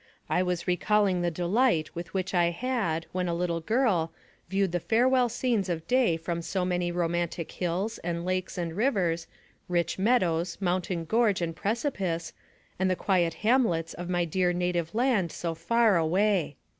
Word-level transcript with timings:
I 0.31 0.41
was 0.41 0.67
recalling 0.67 1.21
the 1.21 1.29
delight 1.29 1.93
with 1.93 2.11
which 2.11 2.33
I 2.33 2.45
had, 2.45 3.05
when 3.11 3.27
a 3.27 3.35
little 3.35 3.59
girl, 3.59 4.11
viewed 4.49 4.71
the 4.71 4.79
farewell 4.79 5.29
scenes 5.29 5.69
of 5.69 5.87
day 5.87 6.17
from 6.17 6.41
so 6.41 6.65
many 6.65 6.91
romantic 6.91 7.51
hills, 7.51 7.99
and 7.99 8.25
lakes, 8.25 8.57
and 8.57 8.73
rivers, 8.75 9.27
rich 9.69 9.99
meadows, 9.99 10.57
mountain 10.59 11.05
gorge 11.05 11.39
and 11.39 11.55
precipice, 11.55 12.33
and 12.79 12.89
the 12.89 12.95
quiet 12.95 13.35
hamlets 13.45 13.93
of 13.93 14.09
my 14.09 14.25
dear 14.25 14.53
native 14.53 14.95
land 14.95 15.31
so 15.31 15.53
far 15.53 15.97
away. 15.97 16.55